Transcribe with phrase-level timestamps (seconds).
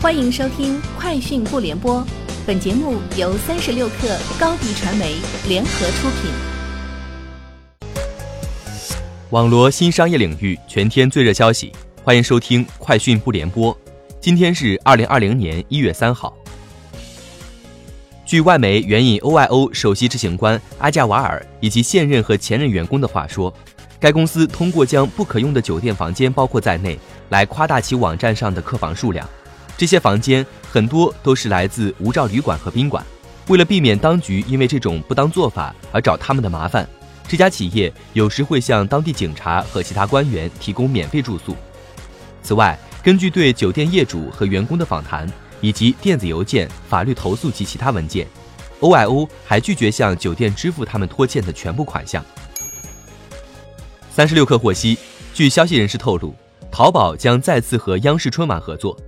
[0.00, 2.00] 欢迎收听《快讯不联播》，
[2.46, 5.16] 本节目由三十六克高低传媒
[5.48, 6.30] 联合出品。
[9.30, 11.72] 网罗新商业领域全天最热消息，
[12.04, 13.74] 欢迎收听《快讯不联播》。
[14.20, 16.32] 今天是二零二零年一月三号。
[18.24, 23.52] 据外媒援引 OIO 首席执行官阿加瓦尔以及现任和前任员工的话说。
[24.00, 26.96] 该公司通过将不可用的酒店房间包括在内，
[27.30, 29.28] 来夸大其网站上的客房数量。
[29.78, 33.02] 这些房间很多都是来自无照旅馆和宾馆。
[33.46, 36.86] 为了避免当局因为这种不当做法而找他们的麻烦，
[37.28, 41.56] 这家企业有时会向当地警察和其他官员提供免费住宿。
[42.42, 48.26] 此外，根据对酒店业主和员工的访谈以及电子邮件、法律投诉及其他文件
[48.80, 52.24] ，OIO 还拒绝向酒店支付他们拖欠的全部款项。
[54.10, 54.98] 三十六氪获悉，
[55.32, 56.34] 据消息人士透露，
[56.70, 58.98] 淘宝将再次和央视春晚合作。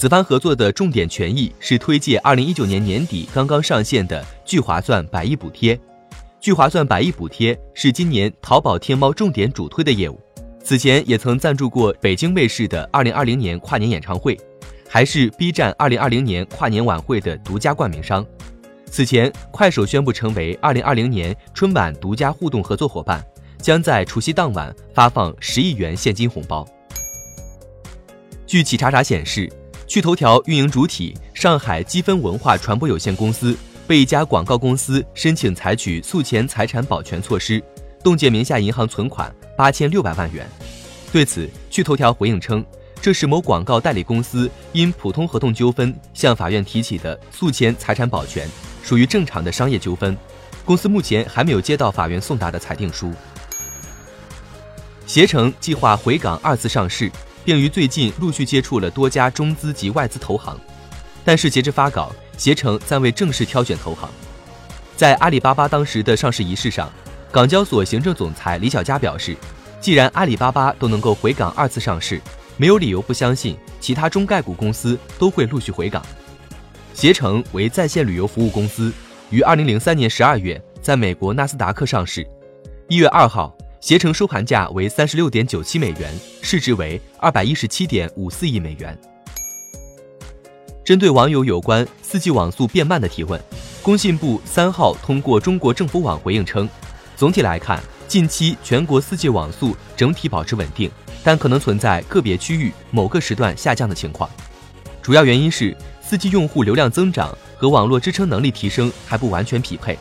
[0.00, 5.78] 此番合作的重点权益是推介二零一九年年底刚刚上线的聚划算百亿补贴。
[6.40, 10.18] 聚划算百亿补贴是今年淘宝天猫重点主推的业务。
[10.64, 14.40] 此前也曾赞助过北京卫视的二零二零年跨年演唱会，
[14.88, 18.24] 还是 B 站二零二零年跨年晚会的独家冠名商。
[18.86, 23.22] 此前，快手宣布成为二零二零年春晚独家互动合作伙伴。
[23.58, 26.66] 将在除夕当晚发放十亿元现金红包。
[28.46, 29.46] 据企查查显示，
[29.90, 37.60] 趣头条运营主体上海积分文化传播有限公司被一家广告公司申请采取诉前财产保全措施，
[38.04, 40.48] 冻结名下银行存款八千六百万元。
[41.10, 42.64] 对此，趣头条回应称，
[43.02, 48.48] 这是某广告代理公司因普通合同纠纷向法院提起的诉前财产保全，
[48.84, 50.16] 属于正常的商业纠纷。
[50.64, 53.12] 公司目前还没有接到法院送达的裁定书。
[55.04, 57.10] 携程计划回港二次上市，
[57.44, 60.58] 并于最近陆续接触了多家中资及外资投行，
[61.24, 64.08] 但是截至发稿，携程暂未正式挑选投行。
[64.96, 66.90] 在阿里巴巴当时的上市仪式上，
[67.32, 69.36] 港交所行政总裁李小加表示，
[69.80, 72.20] 既然阿里巴巴都能够回港二次上市，
[72.56, 76.04] 没有理由不相信其他中概股公司都会陆续回港。
[76.92, 78.92] 携程为在线旅游服务公司，
[79.30, 82.26] 于二零零三年十二月在美国纳斯达克上市，
[82.88, 83.56] 一月二号。
[83.80, 88.96] 携程收盘价为三十六点九七美元，市值为二百一十七点五四亿美元。
[90.84, 93.40] 针对网友有关四 G 网速变慢的提问，
[93.82, 96.68] 工信部三号通过中国政府网回应称，
[97.16, 100.90] 总体来看，近期全国四 G 网速整体保持稳定，
[101.24, 104.28] 但可能存在个别区域某个时段下降的情况，
[105.00, 109.98] 主要原因是四 G 用户流量增长和网络支撑能力提升还不完全匹配。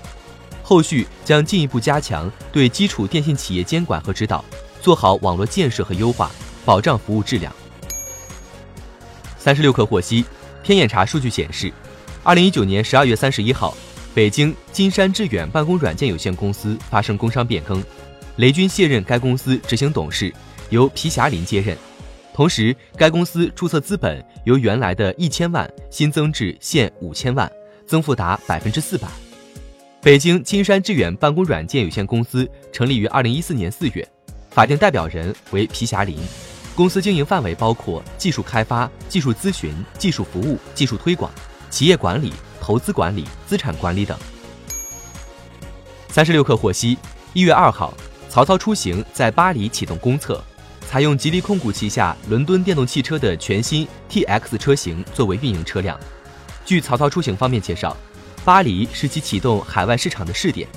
[0.70, 4.46] 后续将进一步加强对基础电信企业监管和指导，
[4.80, 6.30] 做好网络建设和优化，
[6.64, 7.52] 保障服务质量。
[9.40, 10.24] 三十六氪获悉，
[10.62, 11.74] 天眼查数据显示，
[12.22, 13.76] 二零一九年十二月三十一号，
[14.14, 17.84] 北京金山致远办公软件有限公司发生工商变更，
[18.36, 20.32] 雷军卸任该公司执行董事，
[20.70, 21.76] 由皮霞林接任。
[22.32, 27.52] 同时，该公司注册资本由原来的一千万新增至现五千万，
[27.88, 29.08] 增幅达百分之四百。
[30.02, 34.08] 北京金山致远办公软件有限公司成立于二零一四年四月，
[34.50, 36.18] 法定代表人为皮霞林，
[36.74, 41.30] 公司经营范围包括技术开发、技术咨询、技术服务、技术推广、
[41.70, 44.18] 企业管理、投资管理、资产管理等。
[46.08, 46.98] 三十六氪获悉，
[47.34, 47.94] 一月二号，
[48.30, 50.42] 曹操出行在巴黎启动公测，
[50.88, 56.00] 采用吉利控股旗下伦敦电动汽车的全新 TX 车型作为运营车辆。
[56.64, 57.98] 据曹操出行方面介绍。
[58.46, 60.68] 巴黎是其启动海外市场的试点，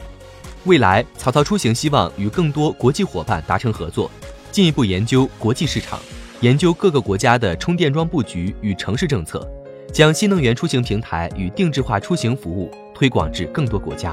[0.65, 4.11] 未来曹操出行希望与更多国际伙伴达成合作，
[4.51, 5.99] 进一步研究国际市场，
[6.41, 9.49] 研究各个国家的充电桩布局与城市政策，
[9.93, 14.13] 将新能源出行平台与定制化出行服务推广至更多国家。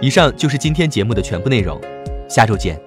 [0.00, 1.80] 以上就是今天节目的全部内容，
[2.28, 2.80] 下周见。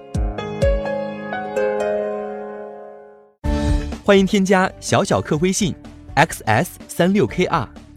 [4.04, 5.74] 欢迎添加小小客微信
[6.16, 7.66] ，xs 三六 kr。